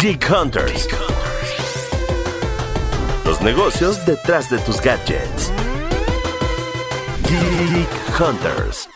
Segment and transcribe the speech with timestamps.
[0.00, 0.88] Geek Hunters.
[3.24, 5.52] Los negocios detrás de tus gadgets.
[7.26, 8.88] Geek Hunters.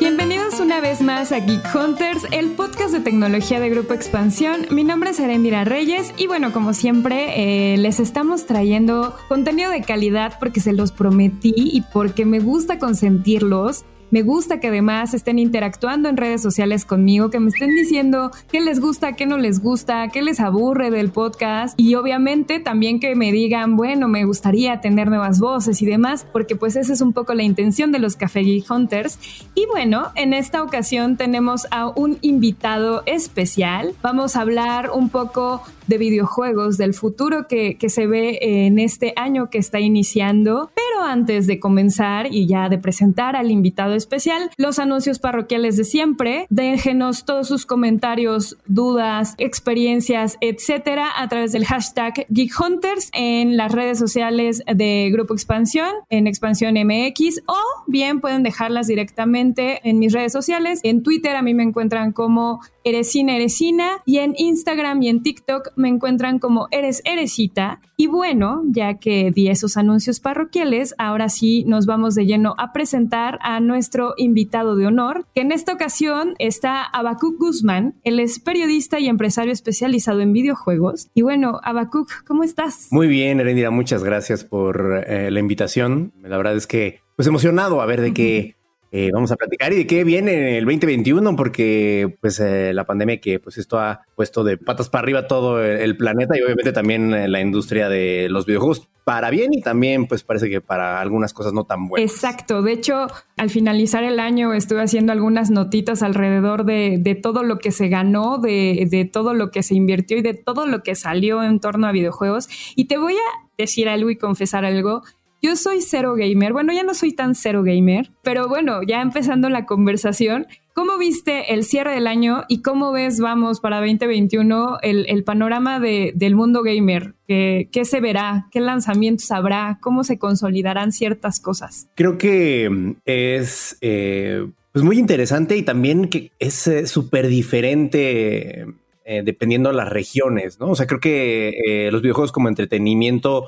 [0.00, 4.66] Bienvenidos una vez más a Geek Hunters, el podcast de tecnología de Grupo Expansión.
[4.70, 9.82] Mi nombre es Arendira Reyes y bueno, como siempre, eh, les estamos trayendo contenido de
[9.82, 13.84] calidad porque se los prometí y porque me gusta consentirlos.
[14.10, 18.60] Me gusta que además estén interactuando en redes sociales conmigo, que me estén diciendo qué
[18.60, 23.14] les gusta, qué no les gusta, qué les aburre del podcast y obviamente también que
[23.14, 27.12] me digan, bueno, me gustaría tener nuevas voces y demás, porque pues esa es un
[27.12, 29.18] poco la intención de los Café Geek Hunters.
[29.54, 33.94] Y bueno, en esta ocasión tenemos a un invitado especial.
[34.02, 39.12] Vamos a hablar un poco de videojuegos, del futuro que, que se ve en este
[39.16, 40.70] año que está iniciando.
[40.74, 45.84] Pero antes de comenzar y ya de presentar al invitado especial, los anuncios parroquiales de
[45.84, 53.56] siempre, déjenos todos sus comentarios, dudas, experiencias, etcétera, a través del hashtag Geek Hunters en
[53.56, 57.56] las redes sociales de Grupo Expansión, en Expansión MX, o
[57.88, 60.78] bien pueden dejarlas directamente en mis redes sociales.
[60.84, 65.72] En Twitter a mí me encuentran como Eresina Eresina y en Instagram y en TikTok
[65.76, 67.80] me encuentran como Eres Eresita.
[67.96, 72.72] Y bueno, ya que di esos anuncios parroquiales, ahora sí nos vamos de lleno a
[72.72, 77.94] presentar a nuestro invitado de honor, que en esta ocasión está Abacuc Guzmán.
[78.02, 81.08] Él es periodista y empresario especializado en videojuegos.
[81.14, 82.88] Y bueno, Abacuc, ¿cómo estás?
[82.90, 86.12] Muy bien, Erendira, muchas gracias por eh, la invitación.
[86.22, 88.56] La verdad es que, pues emocionado a ver de qué
[88.92, 93.20] eh, vamos a platicar y de qué viene el 2021, porque pues eh, la pandemia
[93.20, 97.14] que pues esto ha puesto de patas para arriba todo el planeta y obviamente también
[97.14, 98.88] eh, la industria de los videojuegos.
[99.04, 102.12] Para bien y también pues parece que para algunas cosas no tan buenas.
[102.12, 107.42] Exacto, de hecho al finalizar el año estuve haciendo algunas notitas alrededor de, de todo
[107.42, 110.82] lo que se ganó, de, de todo lo que se invirtió y de todo lo
[110.82, 112.48] que salió en torno a videojuegos.
[112.76, 115.02] Y te voy a decir algo y confesar algo
[115.42, 116.52] yo soy cero gamer.
[116.52, 121.54] Bueno, ya no soy tan cero gamer, pero bueno, ya empezando la conversación, ¿cómo viste
[121.54, 126.34] el cierre del año y cómo ves, vamos, para 2021 el, el panorama de, del
[126.34, 127.14] mundo gamer?
[127.26, 128.48] ¿Qué, ¿Qué, se verá?
[128.50, 129.78] ¿Qué lanzamientos habrá?
[129.80, 131.88] ¿Cómo se consolidarán ciertas cosas?
[131.94, 138.66] Creo que mm, es eh, pues muy interesante y también que es eh, súper diferente
[139.06, 140.68] eh, dependiendo de las regiones, ¿no?
[140.70, 143.46] O sea, creo que los videojuegos como entretenimiento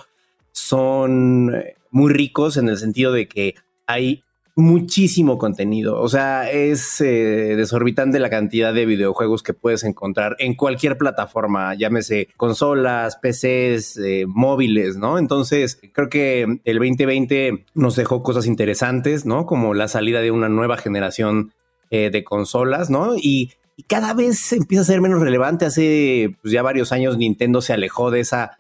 [0.52, 1.52] son
[1.92, 3.54] muy ricos en el sentido de que
[3.86, 6.00] hay muchísimo contenido.
[6.00, 11.74] O sea, es eh, desorbitante la cantidad de videojuegos que puedes encontrar en cualquier plataforma,
[11.74, 15.18] llámese consolas, PCs, eh, móviles, ¿no?
[15.18, 19.46] Entonces, creo que el 2020 nos dejó cosas interesantes, ¿no?
[19.46, 21.52] Como la salida de una nueva generación
[21.90, 23.16] eh, de consolas, ¿no?
[23.16, 25.64] Y, y, cada vez empieza a ser menos relevante.
[25.64, 28.58] Hace pues, ya varios años Nintendo se alejó de esa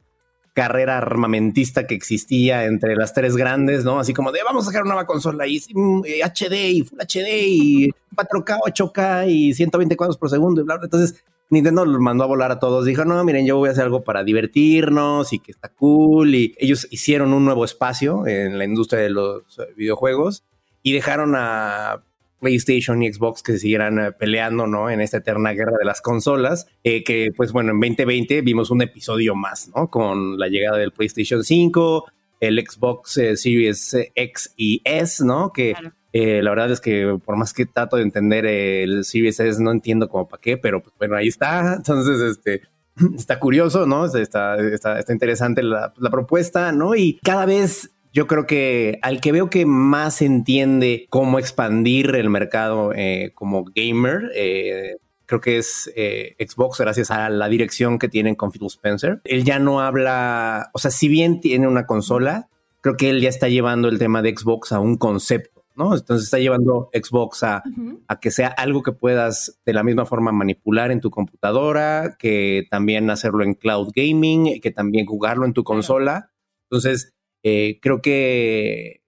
[0.52, 3.98] carrera armamentista que existía entre las tres grandes, ¿no?
[3.98, 7.28] Así como de vamos a sacar una nueva consola y HD eh, y Full HD
[7.46, 10.84] y 4K, 8K y 120 cuadros por segundo y bla, bla.
[10.84, 12.86] Entonces Nintendo los mandó a volar a todos.
[12.86, 16.34] Dijo, no, miren, yo voy a hacer algo para divertirnos y que está cool.
[16.34, 19.42] Y ellos hicieron un nuevo espacio en la industria de los
[19.76, 20.44] videojuegos
[20.82, 22.04] y dejaron a
[22.42, 24.90] PlayStation y Xbox que se siguieran eh, peleando, ¿no?
[24.90, 28.82] En esta eterna guerra de las consolas, eh, que pues bueno, en 2020 vimos un
[28.82, 29.88] episodio más, ¿no?
[29.88, 32.04] Con la llegada del PlayStation 5,
[32.40, 35.52] el Xbox eh, Series X y S, ¿no?
[35.52, 35.94] Que claro.
[36.12, 40.08] la verdad es que por más que trato de entender el Series S, no entiendo
[40.08, 41.74] como para qué, pero pues bueno, ahí está.
[41.76, 42.62] Entonces, este,
[43.16, 44.04] está curioso, ¿no?
[44.04, 46.96] Está, está, está interesante la, la, propuesta, ¿no?
[46.96, 52.28] Y cada vez yo creo que al que veo que más entiende cómo expandir el
[52.28, 58.08] mercado eh, como gamer, eh, creo que es eh, Xbox gracias a la dirección que
[58.08, 59.22] tienen con Phil Spencer.
[59.24, 62.48] Él ya no habla, o sea, si bien tiene una consola,
[62.82, 65.64] creo que él ya está llevando el tema de Xbox a un concepto.
[65.74, 65.94] ¿no?
[65.94, 67.98] Entonces está llevando Xbox a, uh -huh.
[68.06, 72.66] a, que sea algo que puedas de la misma forma manipular en tu computadora, que
[72.70, 76.30] también hacerlo en cloud gaming, que también jugarlo en tu consola.
[76.64, 79.02] Entonces, eh, creo que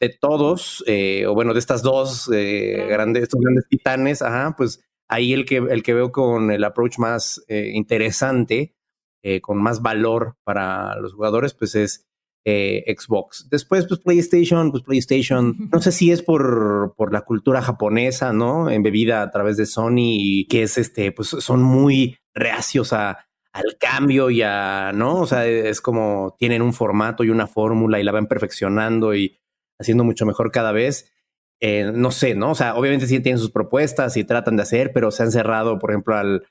[0.00, 4.80] de todos, eh, o bueno, de estas dos eh, grandes, estos grandes titanes, ajá, pues
[5.08, 8.74] ahí el que, el que veo con el approach más interesante,
[9.40, 12.06] con más valor para los jugadores, pues es
[12.44, 13.48] Xbox.
[13.48, 18.68] Después, pues PlayStation, pues PlayStation, no sé si es por, por la cultura japonesa, ¿no?
[18.68, 23.78] Embebida a través de Sony y que es este, pues son muy reacios a, al
[23.80, 25.20] cambio y a, ¿no?
[25.22, 29.38] O sea, es como tienen un formato y una fórmula y la van perfeccionando y
[29.80, 31.12] haciendo mucho mejor cada vez.
[31.60, 32.50] eh, no sé, ¿no?
[32.52, 35.78] O sea, obviamente sí tienen sus propuestas y tratan de hacer, pero se han cerrado,
[35.78, 36.46] por ejemplo, al,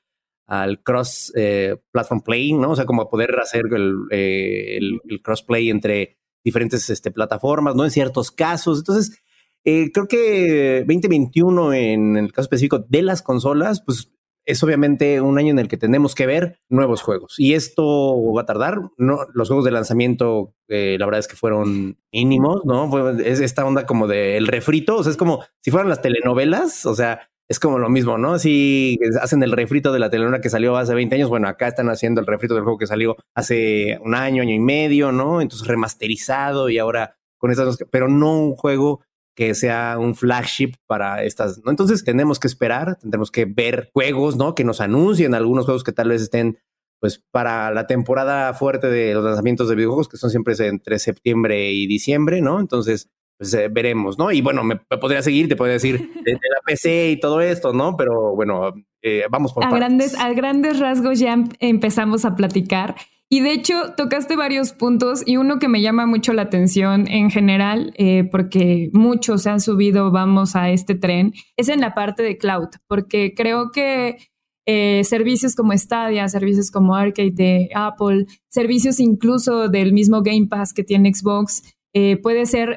[0.48, 2.72] al cross eh, platform play, ¿no?
[2.72, 7.84] O sea, como poder hacer el, eh, el, el crossplay entre diferentes este, plataformas, ¿no?
[7.84, 8.78] En ciertos casos.
[8.80, 9.18] Entonces,
[9.64, 14.10] eh, creo que 2021 en el caso específico de las consolas, pues
[14.46, 17.34] es obviamente un año en el que tenemos que ver nuevos juegos.
[17.38, 18.78] Y esto va a tardar.
[18.98, 23.08] No, los juegos de lanzamiento, eh, la verdad es que fueron mínimos, ¿no?
[23.18, 24.96] Es esta onda como del refrito.
[24.96, 26.86] O sea, es como si fueran las telenovelas.
[26.86, 28.38] O sea, es como lo mismo, ¿no?
[28.38, 31.88] Si hacen el refrito de la telenovela que salió hace 20 años, bueno, acá están
[31.90, 35.40] haciendo el refrito del juego que salió hace un año, año y medio, ¿no?
[35.40, 39.00] Entonces remasterizado y ahora con estas, pero no un juego
[39.34, 41.70] que sea un flagship para estas, ¿no?
[41.70, 44.54] Entonces tenemos que esperar, tendremos que ver juegos, ¿no?
[44.54, 46.58] Que nos anuncien algunos juegos que tal vez estén,
[47.00, 51.72] pues, para la temporada fuerte de los lanzamientos de videojuegos, que son siempre entre septiembre
[51.72, 52.60] y diciembre, ¿no?
[52.60, 54.30] Entonces, pues eh, veremos, ¿no?
[54.30, 57.40] Y bueno, me, me, podría seguir, te podría decir de, de, la PC y todo
[57.40, 57.96] esto, ¿no?
[57.96, 58.72] Pero bueno,
[59.02, 59.80] eh, vamos por a partes.
[59.80, 62.94] grandes A grandes rasgos ya em, empezamos a platicar.
[63.30, 67.30] Y de hecho, tocaste varios puntos y uno que me llama mucho la atención en
[67.30, 72.22] general, eh, porque muchos se han subido, vamos a este tren, es en la parte
[72.22, 74.18] de cloud, porque creo que
[74.66, 80.72] eh, servicios como Stadia, servicios como Arcade de Apple, servicios incluso del mismo Game Pass
[80.72, 81.62] que tiene Xbox,
[81.96, 82.76] eh, puede ser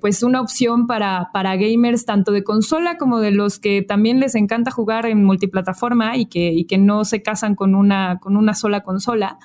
[0.00, 4.36] pues una opción para, para gamers tanto de consola como de los que también les
[4.36, 8.54] encanta jugar en multiplataforma y que, y que no se casan con una, con una
[8.54, 9.38] sola consola.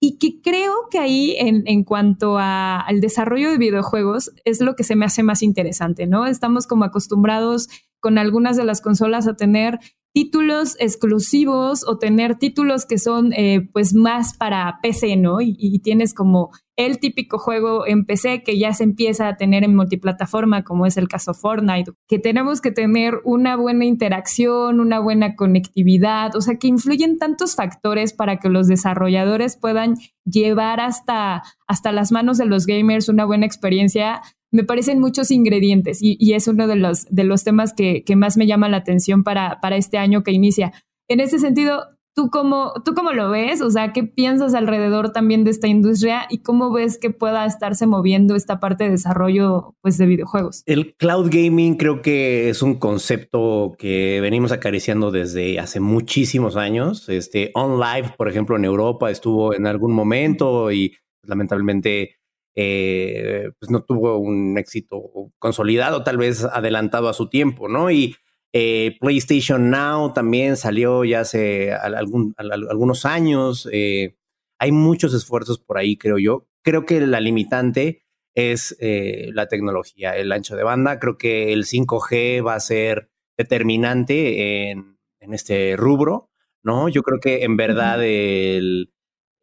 [0.00, 4.76] Y que creo que ahí en, en cuanto a, al desarrollo de videojuegos es lo
[4.76, 6.26] que se me hace más interesante, ¿no?
[6.26, 7.68] Estamos como acostumbrados
[8.00, 9.80] con algunas de las consolas a tener
[10.12, 15.40] títulos exclusivos o tener títulos que son eh, pues más para PC, ¿no?
[15.40, 19.64] Y, y, tienes como el típico juego en PC que ya se empieza a tener
[19.64, 25.00] en multiplataforma, como es el caso Fortnite, que tenemos que tener una buena interacción, una
[25.00, 31.42] buena conectividad, o sea, que influyen tantos factores para que los desarrolladores puedan llevar hasta,
[31.66, 36.32] hasta las manos de los gamers una buena experiencia me parecen muchos ingredientes y, y,
[36.32, 39.60] es uno de los, de los temas que, que, más me llama la atención para,
[39.60, 40.72] para este año que inicia.
[41.06, 43.62] En ese sentido, ¿tú cómo, ¿tú cómo lo ves?
[43.62, 47.86] O sea, ¿qué piensas alrededor también de esta industria y cómo ves que pueda estarse
[47.86, 50.64] moviendo esta parte de desarrollo pues, de videojuegos?
[50.66, 57.08] El cloud gaming creo que es un concepto que venimos acariciando desde hace muchísimos años.
[57.08, 62.16] Este, OnLive, por ejemplo, en Europa estuvo en algún momento y lamentablemente
[62.56, 67.92] eh, pues no tuvo un éxito consolidado, tal vez adelantado a su tiempo, ¿no?
[67.92, 68.16] Y
[68.52, 73.68] eh, PlayStation Now también salió ya hace algún, algunos años.
[73.72, 74.16] Eh,
[74.58, 76.46] hay muchos esfuerzos por ahí, creo yo.
[76.64, 78.02] Creo que la limitante
[78.34, 80.98] es eh, la tecnología, el ancho de banda.
[80.98, 86.30] Creo que el 5G va a ser determinante en, en este rubro,
[86.62, 86.88] ¿no?
[86.88, 88.92] Yo creo que en verdad el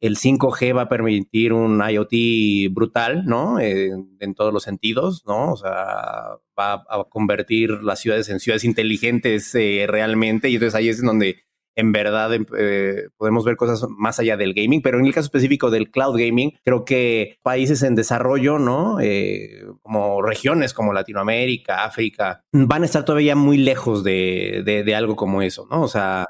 [0.06, 3.60] el 5G va a permitir un IoT brutal, ¿no?
[3.60, 5.54] Eh, en todos los sentidos, ¿no?
[5.54, 10.90] O sea, va a convertir las ciudades en ciudades inteligentes eh, realmente y entonces ahí
[10.90, 15.14] es donde en verdad eh, podemos ver cosas más allá del gaming, pero en el
[15.14, 19.00] caso específico del cloud gaming, creo que países en desarrollo, ¿no?
[19.02, 25.16] Eh, como regiones como Latinoamérica, África, van a estar todavía muy lejos de, de algo
[25.18, 25.82] como eso, ¿no?
[25.82, 26.28] O sea,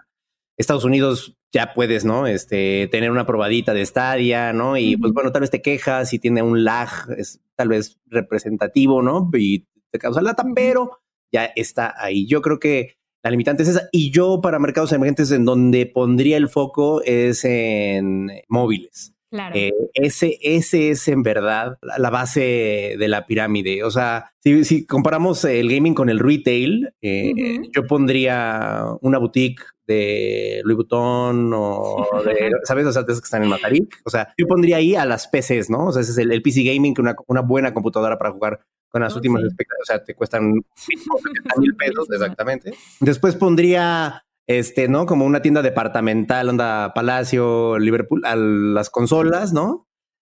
[0.58, 2.28] Estados Unidos ya puedes, ¿no?
[2.28, 4.78] Este, tener una probadita de Stadia, ¿no?
[4.78, 9.02] Y pues bueno, tal vez te quejas y tiene un lag, es tal vez representativo,
[9.02, 9.30] ¿no?
[9.34, 11.00] Y te causa lata, pero
[11.32, 12.28] ya está ahí.
[12.28, 13.90] Yo creo que la limitante es esa.
[13.92, 19.14] Y yo para mercados emergentes en donde pondría el foco es en móviles.
[19.32, 19.56] Claro.
[19.56, 23.84] Eh, ese, ese es en verdad la, la, base de la pirámide.
[23.84, 27.70] O sea, si, si comparamos el gaming con el retail, eh, uh -huh.
[27.76, 32.86] yo pondría una boutique de Louis Vuitton o de, ¿sabes?
[32.86, 34.01] O sea, de que están en Mataric.
[34.04, 35.88] O sea, yo pondría ahí a las PCs, ¿no?
[35.88, 38.60] O sea, ese es el, el PC Gaming, que una, una, buena computadora para jugar
[38.89, 39.48] con las oh, últimas sí.
[39.48, 39.82] expectativas.
[39.82, 40.54] O sea, te cuestan
[41.58, 42.74] mil pesos, exactamente.
[43.00, 45.06] Después pondría este, ¿no?
[45.06, 49.88] Como una tienda departamental, onda Palacio, Liverpool, a las consolas, ¿no?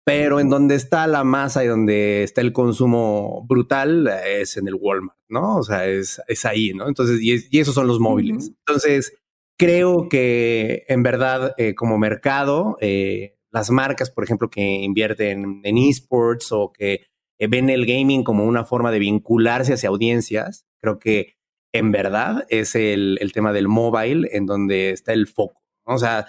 [0.05, 4.75] Pero en donde está la masa y donde está el consumo brutal es en el
[4.75, 5.59] Walmart, ¿no?
[5.59, 6.89] O sea, es, es ahí, ¿no?
[6.89, 8.49] Entonces, y, es, y, esos son los móviles.
[8.49, 8.57] Uh -huh.
[8.67, 9.15] Entonces,
[9.61, 15.77] creo que en verdad, eh, como mercado, eh, las marcas, por ejemplo, que invierten en
[15.77, 17.03] esports o que
[17.39, 21.35] eh, ven el gaming como una forma de vincularse hacia audiencias, creo que
[21.75, 25.61] en verdad es el, el tema del mobile en donde está el foco.
[25.85, 26.27] O sea,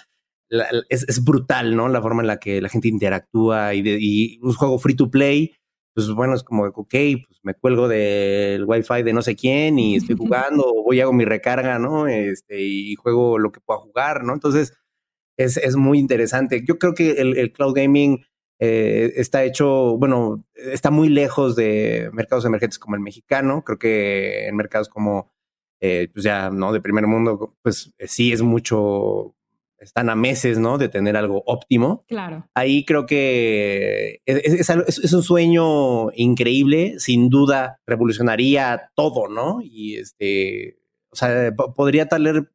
[0.89, 1.88] es, brutal, ¿no?
[1.88, 5.53] La forma en la que la gente interactúa y, un juego free to play
[5.93, 6.89] pues bueno, es como, ok,
[7.27, 11.01] pues me cuelgo del wifi de no sé quién y estoy jugando, o voy y
[11.01, 12.07] hago mi recarga, ¿no?
[12.07, 14.33] Este, y juego lo que pueda jugar, ¿no?
[14.33, 14.74] Entonces,
[15.38, 16.63] es, es muy interesante.
[16.65, 18.24] Yo creo que el, el cloud gaming
[18.63, 23.63] eh, está hecho, bueno, está muy lejos de mercados emergentes como el mexicano.
[23.63, 25.31] Creo que en mercados como,
[25.81, 26.71] eh, pues ya, ¿no?
[26.71, 29.36] De primer mundo, pues sí es mucho,
[29.81, 30.77] están a meses, ¿no?
[30.77, 32.05] De tener algo óptimo.
[32.07, 32.47] Claro.
[32.53, 39.59] Ahí creo que es, es, un sueño increíble, sin duda revolucionaría todo, ¿no?
[39.61, 40.77] Y este,
[41.11, 42.47] o sea, podría tal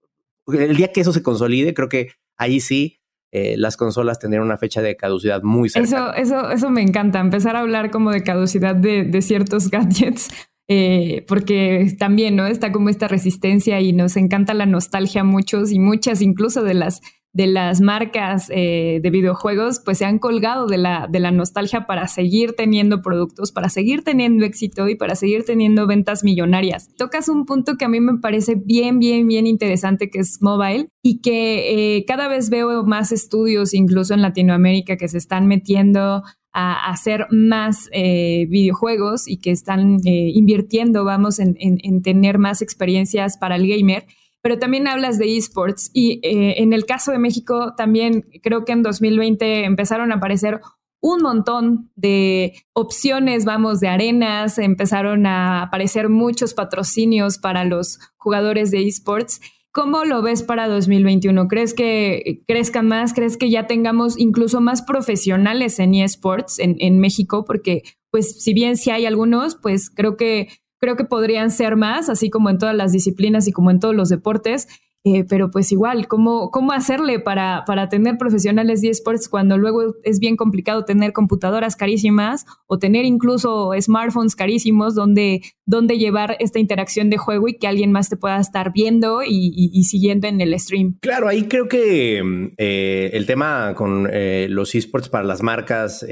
[0.47, 3.01] el día que eso se consolide, creo que ahí sí
[3.33, 6.13] eh, las consolas tendrían una fecha de caducidad muy cercana.
[6.17, 10.31] Eso, eso, eso me encanta, empezar a hablar como de caducidad de, de ciertos gadgets.
[10.69, 12.47] Eh, porque también, ¿no?
[12.47, 16.75] Está como esta resistencia y nos encanta la nostalgia a muchos y muchas incluso de
[16.75, 17.01] las
[17.37, 21.87] de las marcas eh, de videojuegos, pues se han colgado de la, de la nostalgia
[21.87, 26.89] para seguir teniendo productos, para seguir teniendo éxito y para seguir teniendo ventas millonarias.
[26.97, 30.89] Tocas un punto que a mí me parece bien, bien, bien interesante, que es mobile,
[31.03, 36.23] y que eh, cada vez veo más estudios, incluso en Latinoamérica, que se están metiendo
[36.55, 43.37] a hacer más eh, videojuegos y que están invirtiendo, vamos, en, en tener más experiencias
[43.37, 44.07] para el gamer
[44.47, 48.71] pero también hablas de esports y eh, en el caso de México también creo que
[48.71, 50.61] en 2020 empezaron a aparecer
[51.01, 58.71] un montón de opciones, vamos, de arenas, empezaron a aparecer muchos patrocinios para los jugadores
[58.71, 59.41] de esports.
[59.73, 61.49] ¿Cómo lo ves para 2021?
[61.49, 63.15] ¿Crees que crezcan más?
[63.15, 67.45] ¿Crees que ya tengamos incluso más profesionales en esports en, México?
[67.45, 70.51] Porque, pues, si bien sí hay algunos, pues creo que
[70.87, 73.93] creo que podrían ser más, así como en todas las disciplinas y como en todos
[73.93, 74.69] los deportes.
[75.03, 79.95] Eh, pero pues igual, ¿cómo, cómo hacerle para, para tener profesionales de esports cuando luego
[80.03, 86.59] es bien complicado tener computadoras carísimas o tener incluso smartphones carísimos donde, donde llevar esta
[86.59, 90.59] interacción de juego y que alguien más te pueda estar viendo y, siguiendo en el
[90.59, 90.99] stream?
[91.01, 96.05] Claro, ahí creo que eh, el tema con eh, los esports para las marcas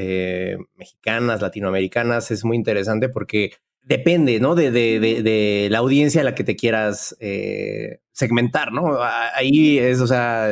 [0.77, 3.51] mexicanas, latinoamericanas es muy interesante porque
[3.85, 4.55] depende, ¿no?
[4.55, 8.99] De, de, de, la audiencia a la que te quieras eh, segmentar, ¿no?
[9.35, 10.49] Ahí es, o sea,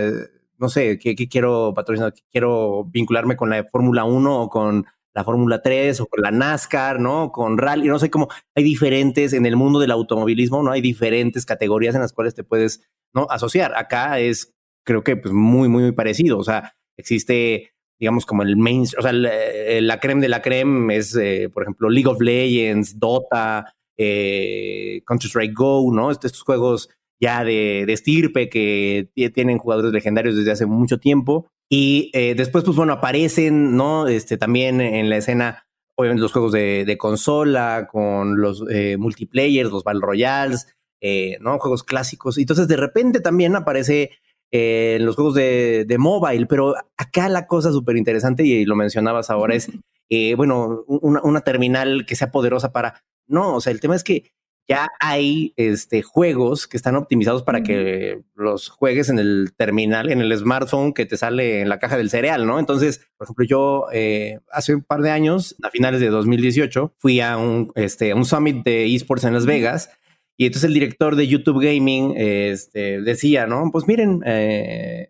[0.58, 2.14] no sé, ¿qué, quiero patrocinar?
[2.30, 7.00] ¿Quiero vincularme con la Fórmula 1 o con la Fórmula 3 o con la NASCAR,
[7.00, 7.32] ¿no?
[7.32, 10.70] Con rally, no sé cómo hay diferentes en el mundo del automovilismo, ¿no?
[10.70, 12.82] Hay diferentes categorías en las cuales te puedes.
[13.28, 13.74] Asociar.
[13.76, 16.38] Acá es, creo que, pues muy, muy, muy parecido.
[16.38, 17.71] O sea, existe
[18.02, 21.62] digamos, como el main, o sea, eh, la creme de la creme es, eh, por
[21.62, 26.10] ejemplo, League of Legends, Dota, eh, Counter-Strike Go, ¿no?
[26.10, 26.90] Estos juegos
[27.20, 31.46] ya de, de, estirpe que tienen jugadores legendarios desde hace mucho tiempo.
[31.70, 34.08] Y después, pues bueno, aparecen, ¿no?
[34.08, 38.64] Este, también en la escena, obviamente, los juegos de, de consola, con los
[38.98, 40.74] multiplayers, los Battle Royales,
[41.38, 41.56] ¿no?
[41.60, 42.36] Juegos clásicos.
[42.36, 44.10] Y entonces, de repente también aparece
[44.52, 48.76] eh, en los juegos de, de, mobile, pero acá la cosa súper interesante y lo
[48.76, 49.70] mencionabas ahora es,
[50.10, 53.02] eh, bueno, una, una, terminal que sea poderosa para...
[53.26, 54.32] No, o sea, el tema es que
[54.68, 60.20] ya hay este, juegos que están optimizados para que los juegues en el terminal, en
[60.20, 62.58] el smartphone que te sale en la caja del cereal, ¿no?
[62.58, 67.20] Entonces, por ejemplo, yo eh, hace un par de años, a finales de 2018, fui
[67.20, 69.90] a un, este, un summit de esports en Las Vegas
[70.36, 73.70] y entonces el director de YouTube Gaming este, decía, ¿no?
[73.70, 75.08] Pues miren, eh,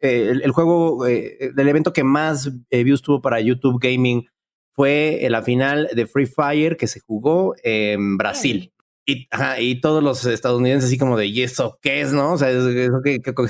[0.00, 4.26] el, juego, eh, el evento que más eh, views tuvo para YouTube Gaming
[4.74, 8.72] fue la final de Free Fire que se jugó en Brasil.
[9.04, 9.26] Y,
[9.58, 12.34] y, todos los estadounidenses así como de, ¿y eso qué es, no?
[12.34, 13.00] O sea, eso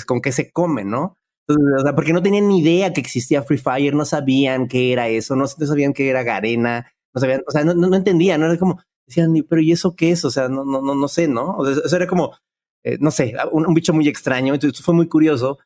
[0.07, 1.17] ¿con qué se come, no?
[1.49, 4.93] Entonces, o sea, porque no tenían ni idea que existía Free Fire, no sabían qué
[4.93, 8.40] era eso, no, sabían qué era Garena, no sabían, o sea, no, no, no entendían,
[8.40, 10.24] no era como, decían, pero ¿y eso qué es?
[10.24, 11.56] O sea, no, no, no, no sé, ¿no?
[11.56, 12.36] O sea, eso era como,
[12.84, 14.54] eh, no sé, un, bicho muy extraño.
[14.54, 15.58] Entonces fue muy curioso.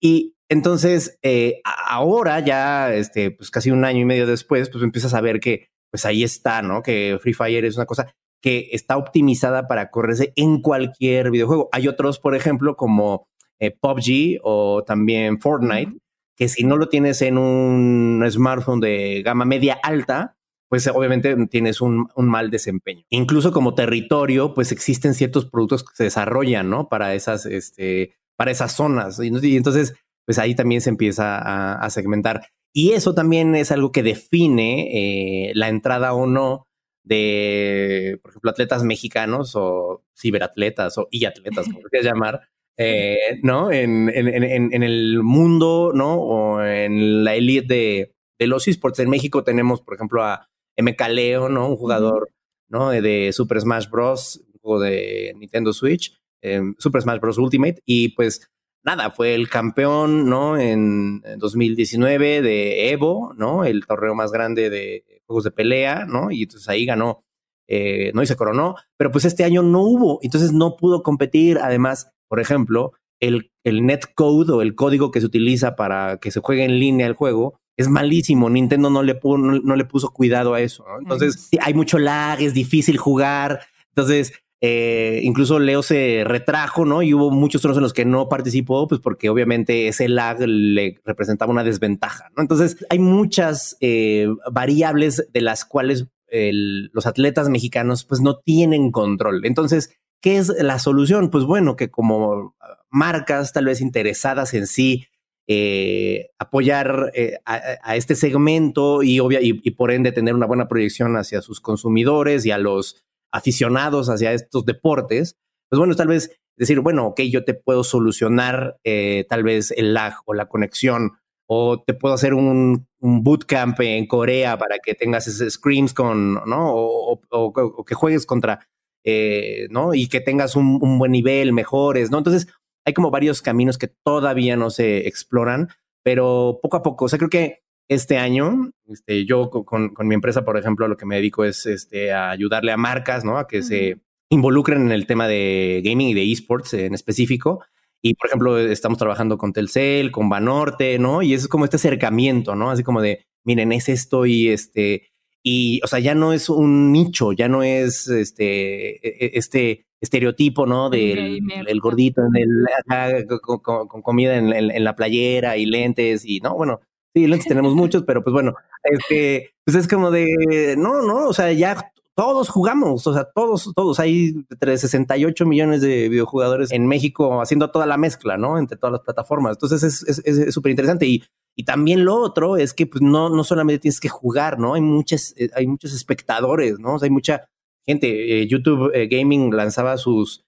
[0.00, 5.14] Y entonces, eh, ahora ya, este, pues casi un año y medio después, pues empiezas
[5.14, 6.82] a ver que, pues ahí está, ¿no?
[6.82, 11.68] Que Free Fire es una cosa que está optimizada para correrse en cualquier videojuego.
[11.72, 13.26] Hay otros, por ejemplo, como
[13.58, 15.92] eh, PUBG o también Fortnite,
[16.36, 20.36] que si no lo tienes en un smartphone de gama media alta,
[20.70, 23.04] pues obviamente tienes un, mal desempeño.
[23.10, 26.88] Incluso como territorio, pues existen ciertos productos que se desarrollan, ¿no?
[26.88, 29.18] Para esas, este, para esas zonas.
[29.18, 32.46] Y, entonces, pues ahí también se empieza a, segmentar.
[32.72, 36.68] Y eso también es algo que define eh, la entrada o no
[37.02, 42.42] de, por ejemplo, atletas mexicanos o ciberatletas o y atletas, como quieras llamar,
[42.76, 43.72] eh, ¿no?
[43.72, 46.14] En, en, el mundo, ¿no?
[46.14, 49.00] O en la élite de, de los esports.
[49.00, 50.46] En México tenemos, por ejemplo, a
[50.82, 51.68] MKLeo, ¿no?
[51.68, 52.30] Un jugador,
[52.68, 52.90] ¿no?
[52.90, 54.44] De Super Smash Bros.
[54.62, 57.38] Juego de Nintendo Switch, em, Super Smash Bros.
[57.38, 57.82] Ultimate.
[57.86, 58.50] Y pues
[58.82, 60.58] nada, fue el campeón, ¿no?
[60.58, 63.64] En, 2019 de Evo, ¿no?
[63.64, 66.30] El torneo más grande de juegos de pelea, ¿no?
[66.30, 67.24] Y entonces ahí ganó,
[67.68, 68.22] eh, ¿no?
[68.22, 71.58] Y se coronó, pero pues este año no hubo, entonces no pudo competir.
[71.58, 76.40] Además, por ejemplo, el, el netcode o el código que se utiliza para que se
[76.40, 78.50] juegue en línea el juego es malísimo.
[78.50, 80.84] Nintendo no le, puso, no, le puso cuidado a eso.
[81.00, 83.60] Entonces, hay mucho lag, es difícil jugar.
[83.88, 87.02] Entonces, eh, incluso Leo se retrajo, ¿no?
[87.02, 91.00] Y hubo muchos otros en los que no participó, pues porque obviamente ese lag le
[91.04, 92.42] representaba una desventaja, ¿no?
[92.42, 99.44] Entonces hay muchas eh, variables de las cuales los atletas mexicanos pues no tienen control.
[99.44, 101.28] Entonces, ¿qué es la solución?
[101.28, 102.54] Pues bueno, que como
[102.88, 105.06] marcas tal vez interesadas en sí,
[105.52, 107.10] eh, apoyar
[107.44, 112.46] a, este segmento y, obvia, y, por ende tener una buena proyección hacia sus consumidores
[112.46, 113.02] y a los
[113.32, 115.34] aficionados hacia estos deportes,
[115.68, 119.92] pues bueno, tal vez decir, bueno, ok, yo te puedo solucionar eh, tal vez el
[119.92, 121.14] lag o la conexión,
[121.48, 126.72] o te puedo hacer un, bootcamp en Corea para que tengas ese screams con, ¿no?
[126.72, 128.68] O, que juegues contra,
[129.04, 129.94] eh, ¿no?
[129.94, 132.18] Y que tengas un, buen nivel, mejores, ¿no?
[132.18, 132.46] Entonces,
[132.84, 135.68] hay como varios caminos que todavía no se exploran,
[136.02, 140.44] pero poco a poco, o sea, creo que este año, este, yo con, mi empresa,
[140.44, 143.36] por ejemplo, lo que me dedico es este, a ayudarle a marcas, ¿no?
[143.36, 147.64] A que se involucren en el tema de gaming y de esports en específico.
[148.00, 151.20] Y, por ejemplo, estamos trabajando con Telcel, con Banorte, ¿no?
[151.20, 152.70] Y eso es como este acercamiento, ¿no?
[152.70, 155.10] Así como de, miren, es esto y este,
[155.42, 159.86] y, o sea, ya no es un nicho, ya no es este, e, e, este
[160.00, 160.90] estereotipo, ¿no?
[160.90, 166.54] Del el gordito en el, con, comida en, en, la playera y lentes y, ¿no?
[166.54, 166.80] Bueno,
[167.14, 168.54] Sí, lentes tenemos muchos, pero pues bueno,
[168.84, 173.72] este, pues es como de, no, no, o sea, ya todos jugamos, o sea, todos,
[173.74, 178.58] todos, hay entre 68 millones de videojugadores en México haciendo toda la mezcla, ¿no?
[178.58, 179.56] Entre todas las plataformas.
[179.56, 181.06] Entonces es súper es, interesante.
[181.06, 181.24] Y,
[181.56, 184.74] y también lo otro es que pues no, no solamente tienes que jugar, ¿no?
[184.74, 186.94] Hay muchas, eh, hay muchos espectadores, ¿no?
[186.94, 187.48] O sea, hay mucha
[187.86, 188.42] gente.
[188.42, 190.44] Eh, YouTube eh, Gaming lanzaba sus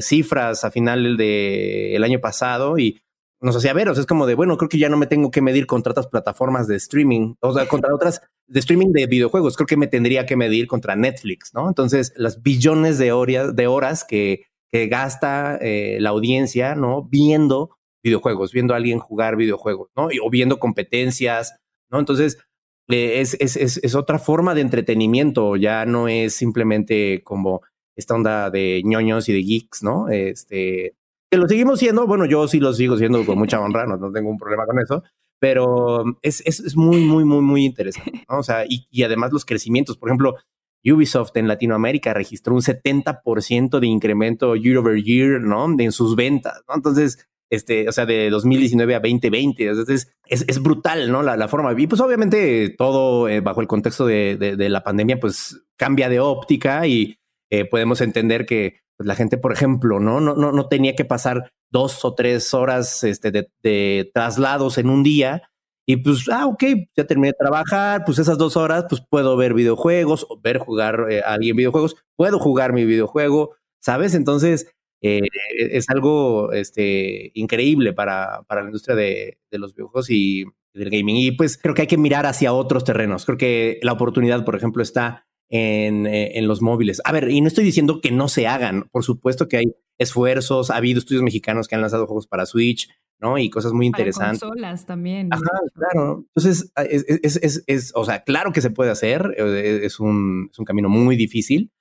[0.00, 3.00] cifras a final del de, el año pasado y
[3.40, 5.30] nos hacía ver, o sea, es como de, bueno, creo que ya no me tengo
[5.30, 9.56] que medir contra otras plataformas de streaming, o sea, contra otras de streaming de videojuegos,
[9.56, 11.68] creo que me tendría que medir contra Netflix, ¿no?
[11.68, 17.04] Entonces, las billones de, horas, de horas que, que gasta eh, la audiencia, ¿no?
[17.04, 20.08] Viendo videojuegos, viendo a alguien jugar videojuegos, ¿no?
[20.22, 21.56] o viendo competencias,
[21.90, 21.98] ¿no?
[21.98, 22.38] Entonces,
[22.90, 27.62] eh, es, es, es, otra forma de entretenimiento, ya no es simplemente como
[27.96, 30.08] esta onda de ñoños y de geeks, ¿no?
[30.08, 30.94] Este,
[31.30, 34.30] que lo seguimos siendo, bueno, yo sí lo sigo siendo con mucha honra, no, tengo
[34.30, 35.02] un problema con eso,
[35.38, 38.38] pero es, es, es muy, muy, muy, muy interesante, ¿no?
[38.38, 40.36] O sea, y, y, además los crecimientos, por ejemplo,
[40.84, 45.66] Ubisoft en Latinoamérica registró un 70% de incremento year over year, ¿no?
[45.78, 46.74] en sus ventas, ¿no?
[46.74, 49.68] Entonces, este, o sea, de 2019 a 2020.
[49.68, 51.22] Entonces, es, es brutal, ¿no?
[51.22, 51.74] La, la, forma.
[51.76, 56.08] Y pues obviamente todo eh, bajo el contexto de, de, de, la pandemia, pues cambia
[56.08, 57.18] de óptica y
[57.50, 60.20] eh, podemos entender que pues la gente, por ejemplo, ¿no?
[60.20, 65.02] No, no, no tenía que pasar dos o tres horas este, de, traslados en un
[65.02, 65.42] día.
[65.86, 66.62] Y pues, ah, ok,
[66.96, 71.06] ya terminé de trabajar, pues esas dos horas, pues puedo ver videojuegos, o ver jugar
[71.10, 74.14] eh, a alguien videojuegos, puedo jugar mi videojuego, ¿sabes?
[74.14, 74.70] Entonces,
[75.02, 75.20] eh,
[75.54, 81.16] es algo este, increíble para, para la industria de, de, los videojuegos y del gaming.
[81.16, 83.24] Y pues creo que hay que mirar hacia otros terrenos.
[83.24, 87.02] Creo que la oportunidad, por ejemplo, está eh, en, los móviles.
[87.04, 90.70] A ver, y no estoy diciendo que no se hagan, por supuesto que hay esfuerzos,
[90.70, 93.36] ha habido estudios mexicanos que han lanzado juegos para Switch, ¿no?
[93.36, 94.40] Y cosas muy para interesantes.
[94.42, 95.28] Consolas también.
[95.32, 95.42] Ajá,
[95.74, 96.24] claro.
[96.36, 99.98] Entonces, ah, es, es, es, es, o sea, claro que se puede hacer, eh, es
[99.98, 101.72] un, es un camino muy difícil,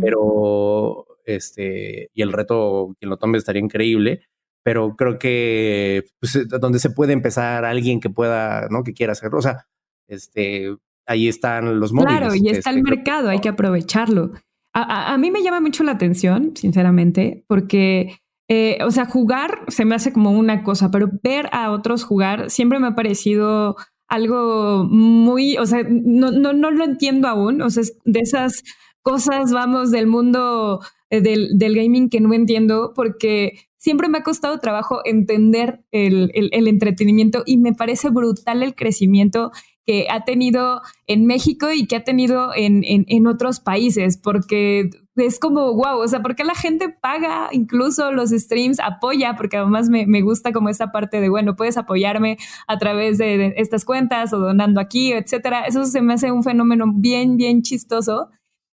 [0.00, 1.04] pero
[1.36, 4.22] este, y el reto, quien lo tome estaría increíble,
[4.62, 8.82] pero creo que pues, donde se puede empezar alguien que pueda, ¿no?
[8.82, 9.66] Que quiera hacerlo, o sea,
[10.08, 12.18] este, ahí están los móviles.
[12.18, 14.32] Claro, y está el este, mercado, hay que aprovecharlo.
[14.72, 19.96] A, mí me llama mucho la atención, sinceramente, porque, eh, o sea, jugar se me
[19.96, 23.74] hace como una cosa, pero ver a otros jugar siempre me ha parecido
[24.08, 28.62] algo muy, o sea, no, no, no lo entiendo aún, o sea, es de esas
[29.02, 34.22] cosas, vamos, del mundo eh, del, del, gaming que no entiendo, porque siempre me ha
[34.22, 39.50] costado trabajo entender el, el, entretenimiento y me parece brutal el crecimiento
[39.86, 45.40] que ha tenido en México y que ha tenido en, en, otros países, porque es
[45.40, 49.34] como, wow, o sea, ¿por qué la gente paga incluso los streams, apoya?
[49.34, 52.36] Porque además me, me gusta como esta parte de, bueno, puedes apoyarme
[52.68, 55.62] a través de, estas cuentas o donando aquí, etcétera.
[55.62, 58.28] Eso se me hace un fenómeno bien, bien chistoso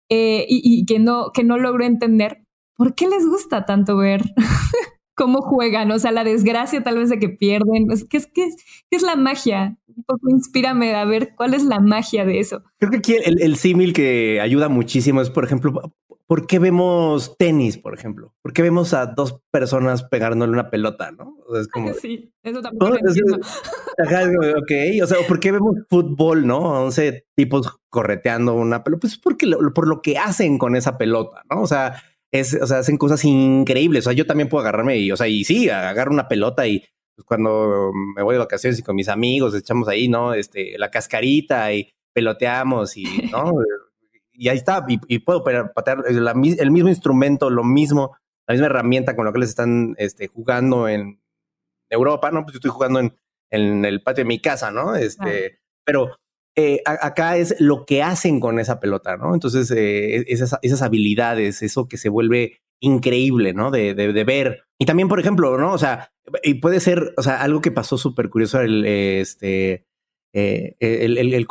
[0.08, 2.44] eh, y, que, no, que no logro entender.
[2.76, 4.22] ¿Por qué les gusta tanto ver
[5.16, 5.90] cómo juegan?
[5.90, 7.86] O sea, la desgracia tal vez de que pierden.
[8.10, 8.56] ¿Qué es, qué es,
[8.90, 9.78] qué es la magia?
[9.96, 12.62] un poco inspírame a ver cuál es la magia de eso.
[12.78, 15.94] Creo que aquí el, el símil que ayuda muchísimo es, por ejemplo,
[16.26, 18.34] ¿por qué vemos tenis, por ejemplo?
[18.42, 21.36] ¿Por qué vemos a dos personas pegándole una pelota, no?
[21.46, 21.92] O sea, es como...
[22.00, 26.58] Sí, eso tampoco ok, o sea, ¿por qué vemos fútbol, no?
[26.84, 29.00] 11 tipos correteando una pelota.
[29.02, 31.62] Pues porque por lo que hacen con esa pelota, ¿no?
[31.62, 34.06] O sea, es, o sea, hacen cosas increíbles.
[34.06, 36.84] O sea, yo también puedo agarrarme y, o sea, y sí, agarro una pelota y
[37.14, 40.34] pues cuando me voy de vacaciones y con mis amigos echamos ahí, ¿no?
[40.34, 43.52] Este, la cascarita y peloteamos y, ¿no?
[44.34, 48.16] Y ahí está, y, puedo patear el mismo instrumento, lo mismo,
[48.46, 51.20] la misma herramienta con la que les están este, jugando en
[51.88, 52.42] Europa, ¿no?
[52.42, 53.16] Pues yo estoy jugando en,
[53.50, 54.96] en el patio de mi casa, ¿no?
[54.96, 56.16] Este, pero
[56.56, 59.34] eh, acá es lo que hacen con esa pelota, ¿no?
[59.34, 63.70] Entonces, eh, esas, esas habilidades, eso que se vuelve increíble, ¿no?
[63.70, 64.64] De, de, ver.
[64.78, 65.72] Y también, por ejemplo, ¿no?
[65.72, 69.86] O sea, y puede ser, o sea, algo que pasó súper curioso, el, este,
[70.36, 71.46] eh, el, el, el,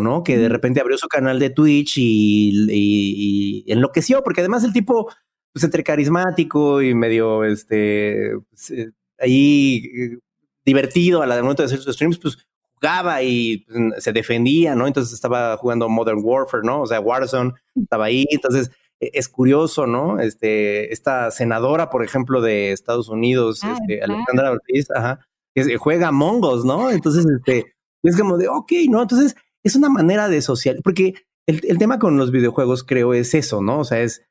[0.00, 0.24] ¿no?
[0.24, 5.08] Que de repente abrió su canal de Twitch y, y, enloqueció, porque además el tipo,
[5.52, 10.18] pues entre carismático y medio, este, pues, eh, ahí eh,
[10.64, 12.36] divertido a la momento de hacer sus streams, pues
[12.74, 14.88] jugaba y pues, se defendía, ¿no?
[14.88, 16.82] Entonces estaba jugando Modern Warfare, ¿no?
[16.82, 20.18] O sea, Warzone estaba ahí, entonces e-, es curioso, ¿no?
[20.18, 25.20] Este, esta senadora, por ejemplo, de Estados Unidos, ah, este, Alejandra Ortiz, ajá,
[25.54, 26.90] que juega Mongos, ¿no?
[26.90, 27.73] Entonces, este,
[28.08, 29.02] es como de, ok, ¿no?
[29.02, 31.14] Entonces, es una manera de social, porque
[31.46, 33.80] el, el tema con los videojuegos creo es eso, ¿no?
[33.80, 34.22] O sea, es,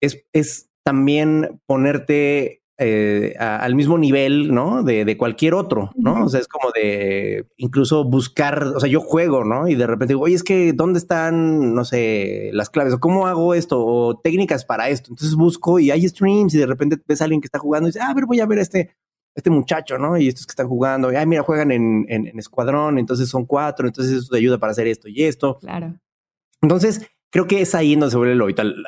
[0.00, 4.82] es, es también ponerte eh, al mismo nivel, ¿no?
[4.82, 6.24] De, de, cualquier otro, ¿no?
[6.24, 9.68] O sea, es como de incluso buscar, o sea, yo juego, ¿no?
[9.68, 12.94] Y de repente digo, oye, es que, ¿dónde están, no sé, las claves?
[12.94, 13.84] O cómo hago esto?
[13.84, 15.10] O técnicas para esto.
[15.10, 17.90] Entonces busco y hay streams y de repente ves a alguien que está jugando y
[17.90, 18.96] dice, ah, a ver, voy a ver este,
[19.34, 20.16] este muchacho, ¿no?
[20.16, 23.86] Y estos que están jugando, y, ay, mira, juegan en, en, escuadrón, entonces son cuatro,
[23.86, 25.58] entonces eso te ayuda para hacer esto y esto.
[25.60, 25.98] Claro.
[26.62, 28.84] Entonces, creo que es ahí donde se vuelve lo vital,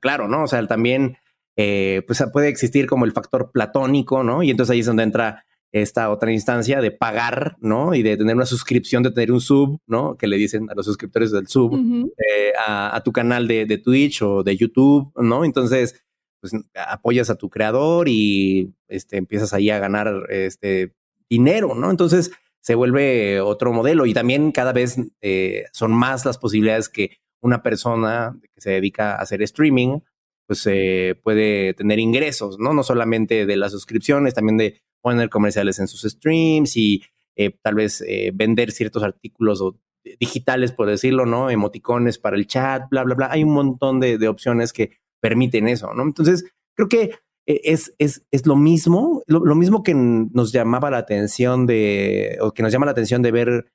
[0.00, 0.44] claro, ¿no?
[0.44, 1.18] O sea, también
[1.56, 4.42] eh, pues puede existir como el factor platónico, ¿no?
[4.42, 5.44] Y entonces ahí es donde entra
[5.74, 7.94] esta otra instancia de pagar, ¿no?
[7.94, 10.16] Y de tener una suscripción, de tener un sub, ¿no?
[10.16, 11.74] Que le dicen a los suscriptores del sub
[12.16, 15.44] eh, a, tu canal de, Twitch o de YouTube, ¿no?
[15.44, 16.03] Entonces,
[16.44, 20.92] pues apoyas a tu creador y este, empiezas ahí a ganar este
[21.30, 21.90] dinero, ¿no?
[21.90, 27.16] Entonces se vuelve otro modelo y también cada vez eh, son más las posibilidades que
[27.40, 30.00] una persona que se dedica a hacer streaming
[30.46, 32.74] pues eh, puede tener ingresos, ¿no?
[32.74, 37.04] No solamente de las suscripciones, también de poner comerciales en sus streams y
[37.36, 38.04] eh, tal vez
[38.34, 39.78] vender ciertos artículos o
[40.20, 41.48] digitales, por decirlo, ¿no?
[41.48, 43.28] Emoticones para el chat, bla, bla, bla.
[43.30, 46.02] Hay un montón de opciones que permiten eso, ¿no?
[46.02, 46.44] Entonces,
[46.76, 47.12] creo que
[47.46, 52.62] es, es, es lo mismo, lo, mismo que nos llamaba la atención de, o que
[52.62, 53.72] nos llama la atención de ver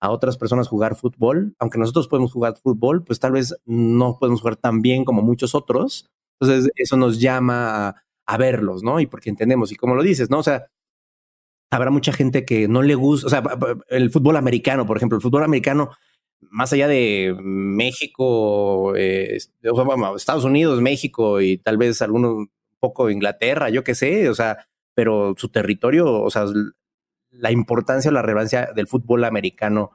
[0.00, 4.40] a otras personas jugar fútbol, aunque nosotros podemos jugar fútbol, pues tal vez no podemos
[4.40, 6.10] jugar tan bien como muchos otros.
[6.40, 7.94] Entonces, eso nos llama
[8.26, 8.98] a, verlos, ¿no?
[8.98, 10.40] Y porque entendemos, y como lo dices, ¿no?
[10.40, 10.66] O sea,
[11.70, 13.44] habrá mucha gente que no le gusta, o sea,
[13.86, 15.90] el fútbol americano, por ejemplo, el fútbol americano,
[16.50, 19.38] más allá de México, eh,
[20.16, 24.66] Estados Unidos, México y tal vez alguno un poco Inglaterra, yo qué sé, o sea,
[24.94, 26.44] pero su territorio, o sea,
[27.30, 29.92] la importancia o la relevancia del fútbol americano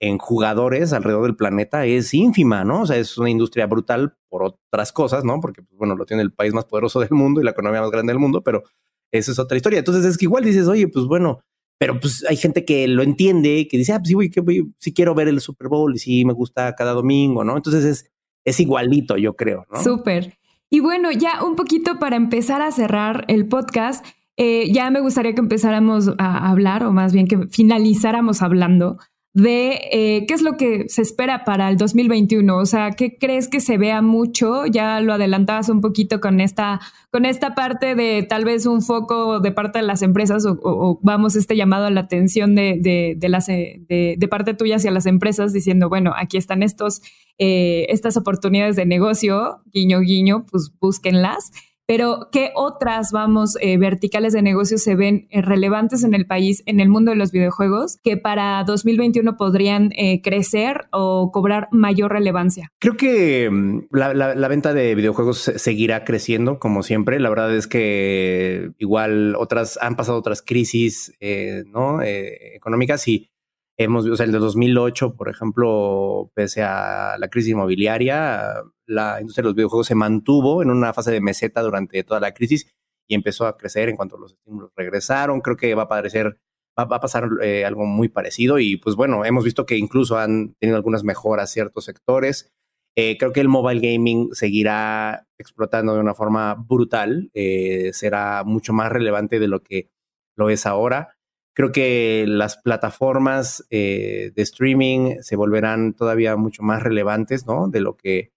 [0.00, 2.82] en jugadores alrededor del planeta es ínfima, ¿no?
[2.82, 5.40] O sea, es una industria brutal por otras cosas, ¿no?
[5.40, 7.90] Porque, pues, bueno, lo tiene el país más poderoso del mundo y la economía más
[7.90, 8.64] grande del mundo, pero
[9.12, 9.78] esa es otra historia.
[9.78, 11.40] Entonces es que igual dices, oye, pues bueno,
[11.78, 14.30] pero pues hay gente que lo entiende, que dice, ah, pues sí, güey,
[14.78, 17.56] sí quiero ver el Super Bowl y sí me gusta cada domingo, ¿no?
[17.56, 18.10] Entonces es,
[18.44, 19.82] es igualito, yo creo, ¿no?
[19.82, 20.38] Súper.
[20.70, 24.04] Y bueno, ya un poquito para empezar a cerrar el podcast,
[24.36, 28.98] eh, ya me gustaría que empezáramos a hablar, o más bien que finalizáramos hablando
[29.34, 32.56] de eh, qué es lo que se espera para el 2021.
[32.56, 34.64] O sea, ¿qué crees que se vea mucho?
[34.66, 39.40] Ya lo adelantabas un poquito con esta, con esta parte de tal vez un foco
[39.40, 44.28] de parte de las empresas o, vamos, este llamado a la atención las, de, de,
[44.28, 47.02] parte tuya hacia las empresas diciendo, bueno, aquí están estos,
[47.36, 51.50] eh, estas oportunidades de negocio, guiño, guiño, pues búsquenlas.
[51.86, 56.62] Pero ¿qué otras, vamos, eh, verticales de negocios se ven eh, relevantes en el país,
[56.66, 62.12] en el mundo de los videojuegos, que para 2021 podrían eh, crecer o cobrar mayor
[62.12, 62.72] relevancia?
[62.78, 67.20] Creo que mm, la, venta de videojuegos seguirá creciendo, como siempre.
[67.20, 73.30] La verdad es que igual otras han pasado otras crisis económicas y
[73.76, 79.42] Hemos, o sea, el de 2008, por ejemplo, pese a la crisis inmobiliaria, la industria
[79.42, 82.72] de los videojuegos se mantuvo en una fase de meseta durante toda la crisis
[83.08, 85.40] y empezó a crecer en cuanto los estímulos regresaron.
[85.40, 86.38] Creo que va a parecer,
[86.78, 90.54] va, a pasar eh, algo muy parecido y pues bueno, hemos visto que incluso han
[90.60, 92.52] tenido algunas mejoras ciertos sectores.
[92.96, 98.72] Eh, creo que el mobile gaming seguirá explotando de una forma brutal, eh, será mucho
[98.72, 99.90] más relevante de lo que
[100.36, 101.13] lo es ahora.
[101.54, 107.68] Creo que las plataformas eh, de streaming se volverán todavía mucho más relevantes, ¿no?
[107.68, 108.32] De lo que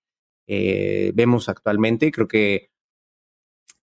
[0.47, 2.11] eh, vemos actualmente.
[2.11, 2.69] Creo que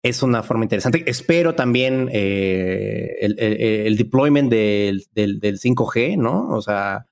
[0.04, 1.04] es una forma interesante.
[1.08, 6.50] Espero también eh, el, deployment del, del, 5G, ¿no?
[6.50, 7.08] O sea,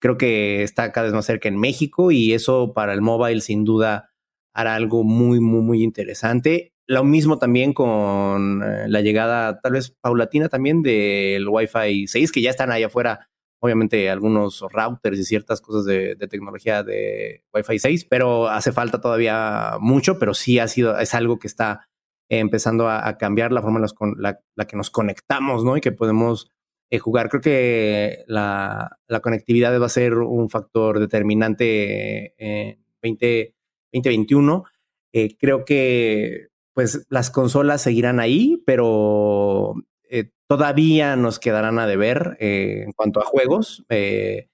[0.00, 3.64] creo que está cada vez más cerca en México y eso para el mobile sin
[3.64, 4.10] duda
[4.54, 6.69] hará algo muy, muy, muy interesante.
[6.90, 12.42] Lo mismo también con eh, la llegada, tal vez paulatina también, del Wi-Fi 6, que
[12.42, 13.28] ya están ahí afuera,
[13.60, 19.76] obviamente, algunos routers y ciertas cosas de, tecnología de Wi-Fi 6, pero hace falta todavía
[19.78, 21.88] mucho, pero sí ha sido, es algo que está
[22.28, 25.76] empezando a, cambiar la forma en la, la, que nos conectamos, ¿no?
[25.76, 26.50] Y que podemos
[26.90, 27.28] eh, jugar.
[27.28, 33.54] Creo que la, la, conectividad va a ser un factor determinante en 20,
[33.92, 34.64] 2021.
[35.12, 36.49] Eh, creo que
[36.80, 39.74] pues las consolas seguirán ahí, pero
[40.08, 43.84] eh, todavía nos quedarán a deber eh, en cuanto a juegos.
[43.90, 44.48] Eh,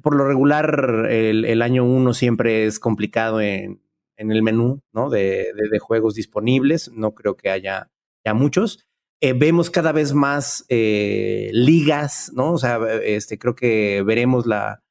[0.00, 3.80] por lo regular, el, año uno siempre es complicado en,
[4.16, 5.10] el menú ¿no?
[5.10, 6.92] de, juegos disponibles.
[6.92, 7.90] No creo que haya
[8.24, 8.86] ya muchos.
[9.20, 12.52] vemos cada vez más ligas, ¿no?
[12.52, 14.84] O sea, este, creo que veremos la,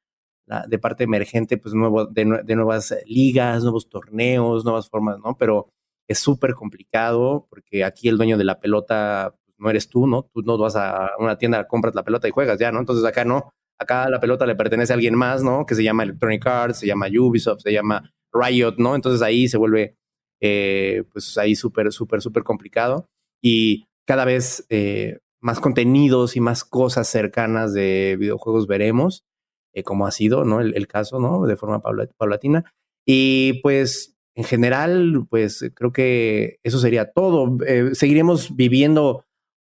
[0.68, 5.38] de parte emergente, pues nuevo, de, de, nuevas ligas, nuevos torneos, nuevas formas, ¿no?
[5.38, 5.70] Pero
[6.08, 10.24] es súper complicado porque aquí el dueño de la pelota pues, no eres tú, ¿no?
[10.32, 12.80] Tú no vas a una tienda, compras la pelota y juegas ya, ¿no?
[12.80, 15.66] Entonces acá no, acá la pelota le pertenece a alguien más, ¿no?
[15.66, 18.94] Que se llama Electronic Arts, se llama Ubisoft, se llama Riot, ¿no?
[18.94, 19.96] Entonces ahí se vuelve,
[20.40, 23.06] eh, pues ahí súper, súper, súper complicado
[23.42, 29.24] y cada vez eh, más contenidos y más cosas cercanas de videojuegos veremos,
[29.74, 30.60] eh, como ha sido, ¿no?
[30.60, 31.46] El, el, caso, ¿no?
[31.46, 32.72] De forma paulatina.
[33.06, 37.56] Y pues en general, pues creo que eso sería todo.
[37.66, 39.24] Eh, seguiremos viviendo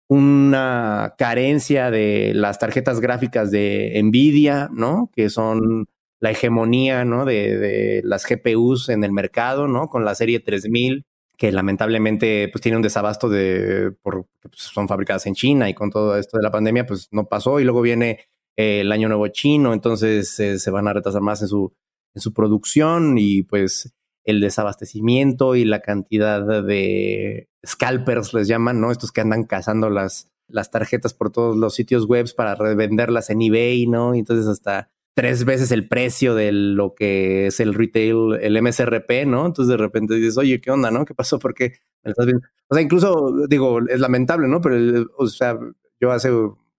[0.08, 5.10] una carencia de las tarjetas gráficas de Nvidia, ¿no?
[5.14, 5.88] Que son
[6.20, 7.26] la hegemonía, ¿no?
[7.26, 9.88] De, las GPUs en el mercado, ¿no?
[9.88, 11.06] Con la serie 3000,
[11.38, 15.90] que lamentablemente pues tiene un desabasto de, por, pues, son fabricadas en China y con
[15.90, 17.60] todo esto de la pandemia, pues no pasó.
[17.60, 18.20] Y luego viene
[18.56, 21.74] eh, el año nuevo chino, entonces eh, se van a retrasar más en su,
[22.14, 28.92] en su producción y pues el desabastecimiento y la cantidad de scalpers, les llaman, ¿no?
[28.92, 33.42] Estos que andan cazando las, las tarjetas por todos los sitios web para revenderlas en
[33.42, 34.16] eBay, ¿no?
[34.16, 39.26] Y entonces hasta tres veces el precio de lo que es el retail, el MSRP,
[39.26, 39.46] ¿no?
[39.46, 41.06] Entonces de repente dices, oye, ¿qué onda, no?
[41.06, 41.40] ¿Qué pasó?
[41.40, 41.74] ¿Por qué?
[42.04, 44.62] O sea, incluso, digo, es lamentable, ¿no?
[44.62, 45.58] Pero, o sea,
[46.00, 46.30] yo hace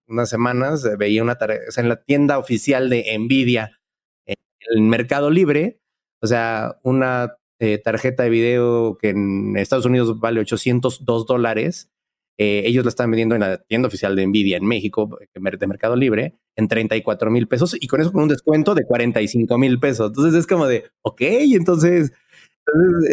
[0.06, 3.80] unas semanas veía una tarea, o sea, en la tienda oficial de Nvidia,
[4.26, 4.36] en
[4.70, 5.80] el Mercado Libre,
[6.20, 11.90] o sea, una eh, tarjeta de video que en Estados Unidos vale 802 dólares,
[12.36, 15.66] eh, ellos la están vendiendo en la tienda oficial de Nvidia en México, eh, de
[15.66, 19.78] Mercado Libre, en 34 mil pesos y con eso con un descuento de 45 mil
[19.78, 20.08] pesos.
[20.08, 22.12] Entonces es como de, ok, entonces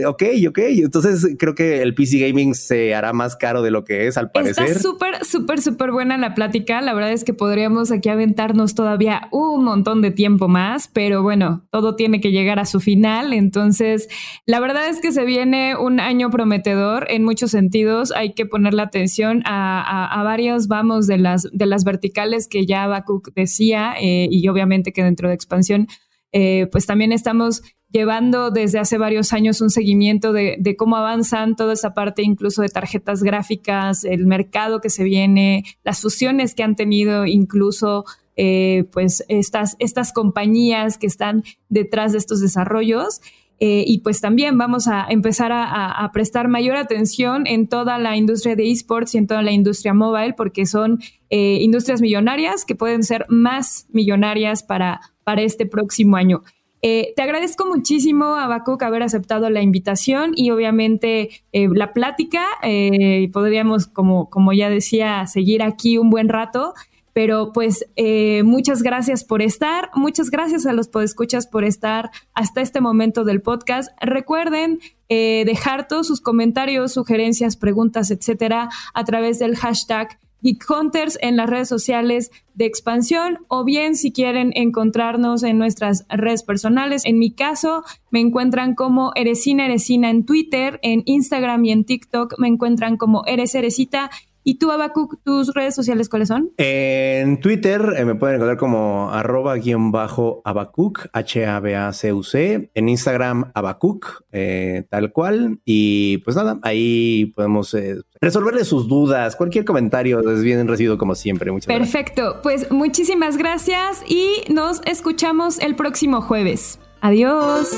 [0.08, 0.60] Ok, ok.
[0.60, 4.32] Entonces creo que el PC gaming se hará más caro de lo que es al
[4.32, 4.68] parecer.
[4.68, 6.82] Está súper, súper, súper buena la plática.
[6.82, 11.68] La verdad es que podríamos aquí aventarnos todavía un montón de tiempo más, pero bueno,
[11.70, 13.34] todo tiene que llegar a su final.
[13.34, 14.08] Entonces,
[14.46, 18.14] la verdad es que se viene un año prometedor en muchos sentidos.
[18.16, 23.34] Hay que ponerle atención a, varios, vamos, de las, de las verticales que ya Bakuk
[23.34, 25.88] decía eh, y obviamente que dentro de expansión,
[26.32, 31.74] eh, pues también estamos llevando desde hace varios años un seguimiento de, cómo avanzan toda
[31.74, 36.76] esa parte incluso de tarjetas gráficas, el mercado que se viene, las fusiones que han
[36.76, 38.06] tenido incluso
[38.38, 43.22] eh, pues estas, estas compañías que están detrás de estos desarrollos.
[43.64, 48.56] Eh, y pues también vamos a empezar a, prestar mayor atención en toda la industria
[48.56, 51.00] de esports y en toda la industria mobile, porque son
[51.30, 56.42] eh, industrias millonarias que pueden ser más millonarias para, para este próximo año.
[56.84, 62.46] Eh, te agradezco muchísimo, Abacuc, haber aceptado la invitación y obviamente eh, la plática.
[62.64, 66.74] Eh, podríamos, como, como ya decía, seguir aquí un buen rato.
[67.14, 72.62] Pero pues eh, muchas gracias por estar, muchas gracias a los podescuchas por estar hasta
[72.62, 73.92] este momento del podcast.
[74.00, 81.38] Recuerden dejar todos sus comentarios, sugerencias, preguntas, etcétera, a través del hashtag Geek Hunters en
[81.38, 87.06] las redes sociales de expansión o bien si quieren encontrarnos en nuestras redes personales.
[87.06, 92.36] En mi caso, me encuentran como Eresina Eresina en Twitter, en Instagram y en TikTok
[92.38, 94.10] me encuentran como Eres Eresita
[94.44, 96.52] ¿Y tú, Abacuc, tus redes sociales cuáles son?
[96.58, 102.72] En Twitter eh, me pueden encontrar como arroba guion bajo Abacuc, H-A-B-A-C-U-C.
[102.74, 105.60] En Instagram, Abacuc, eh, tal cual.
[105.64, 109.36] Y pues nada, ahí podemos eh, resolverle sus dudas.
[109.36, 111.52] Cualquier comentario es bien recibido como siempre.
[111.52, 112.40] Muchas Perfecto.
[112.42, 116.80] Pues muchísimas gracias y nos escuchamos el próximo jueves.
[117.02, 117.70] Adiós.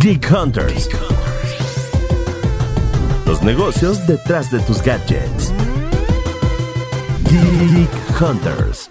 [0.00, 0.88] Geek Hunters.
[3.26, 5.52] Los negocios detrás de tus gadgets.
[7.30, 8.90] Geek Hunters.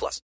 [0.01, 0.31] plus.